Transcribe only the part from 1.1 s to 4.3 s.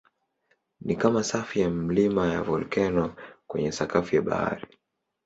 safu ya milima ya volkeno kwenye sakafu ya